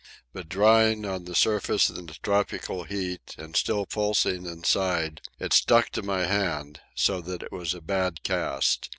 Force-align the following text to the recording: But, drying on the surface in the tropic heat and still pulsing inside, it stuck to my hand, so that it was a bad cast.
But, 0.33 0.49
drying 0.49 1.05
on 1.05 1.25
the 1.25 1.35
surface 1.35 1.87
in 1.87 2.07
the 2.07 2.15
tropic 2.23 2.65
heat 2.89 3.35
and 3.37 3.55
still 3.55 3.85
pulsing 3.85 4.47
inside, 4.47 5.21
it 5.37 5.53
stuck 5.53 5.89
to 5.91 6.01
my 6.01 6.25
hand, 6.25 6.81
so 6.95 7.21
that 7.21 7.43
it 7.43 7.51
was 7.51 7.75
a 7.75 7.81
bad 7.81 8.23
cast. 8.23 8.89